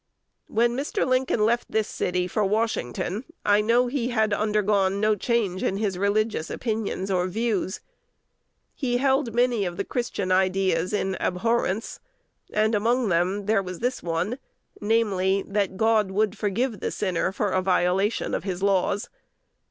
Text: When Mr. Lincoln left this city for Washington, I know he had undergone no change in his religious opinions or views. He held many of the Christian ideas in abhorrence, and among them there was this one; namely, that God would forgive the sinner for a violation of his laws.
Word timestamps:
When 0.47 0.75
Mr. 0.75 1.07
Lincoln 1.07 1.45
left 1.45 1.71
this 1.71 1.87
city 1.87 2.27
for 2.27 2.43
Washington, 2.43 3.23
I 3.45 3.61
know 3.61 3.85
he 3.85 4.07
had 4.09 4.33
undergone 4.33 4.99
no 4.99 5.13
change 5.13 5.61
in 5.61 5.77
his 5.77 5.95
religious 5.95 6.49
opinions 6.49 7.11
or 7.11 7.27
views. 7.27 7.81
He 8.73 8.97
held 8.97 9.35
many 9.35 9.63
of 9.63 9.77
the 9.77 9.83
Christian 9.85 10.31
ideas 10.31 10.91
in 10.91 11.17
abhorrence, 11.19 11.99
and 12.51 12.73
among 12.73 13.09
them 13.09 13.45
there 13.45 13.61
was 13.61 13.77
this 13.77 14.01
one; 14.01 14.39
namely, 14.81 15.43
that 15.47 15.77
God 15.77 16.09
would 16.09 16.35
forgive 16.35 16.79
the 16.79 16.89
sinner 16.89 17.31
for 17.31 17.51
a 17.51 17.61
violation 17.61 18.33
of 18.33 18.43
his 18.43 18.63
laws. 18.63 19.07